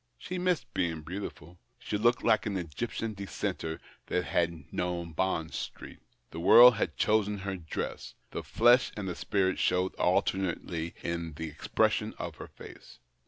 She 0.17 0.39
missed 0.39 0.73
being 0.73 1.03
beautiful. 1.03 1.59
She 1.77 1.95
looked 1.95 2.23
like 2.23 2.47
an 2.47 2.57
Egyptian 2.57 3.13
dissenter 3.13 3.79
that 4.07 4.23
had 4.23 4.73
known 4.73 5.11
Bond 5.11 5.53
Street, 5.53 5.99
The 6.31 6.39
w^orld 6.39 6.77
had 6.77 6.97
chosen 6.97 7.37
her 7.37 7.55
dress; 7.55 8.15
the 8.31 8.41
flesh 8.41 8.91
and 8.97 9.07
the 9.07 9.13
spirit 9.13 9.59
showed 9.59 9.93
alternately 9.97 10.95
in 11.03 11.33
the 11.33 11.49
expression 11.49 12.15
of 12.17 12.37
her 12.37 12.47
face. 12.47 12.97